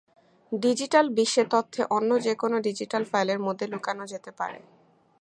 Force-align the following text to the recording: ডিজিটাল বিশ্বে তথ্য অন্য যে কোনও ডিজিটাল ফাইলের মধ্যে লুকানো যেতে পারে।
ডিজিটাল 0.51 1.05
বিশ্বে 1.09 1.43
তথ্য 1.45 1.75
অন্য 1.89 2.11
যে 2.19 2.33
কোনও 2.35 2.57
ডিজিটাল 2.59 3.03
ফাইলের 3.03 3.39
মধ্যে 3.39 3.65
লুকানো 3.67 4.03
যেতে 4.05 4.31
পারে। 4.31 4.59